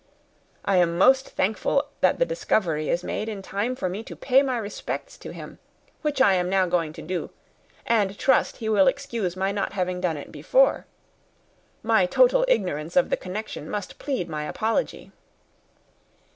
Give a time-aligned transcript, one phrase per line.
[0.65, 4.41] I am most thankful that the discovery is made in time for me to pay
[4.41, 5.59] my respects to him,
[6.01, 7.29] which I am now going to do,
[7.85, 10.87] and trust he will excuse my not having done it before.
[11.83, 15.11] My total ignorance of the connection must plead my apology."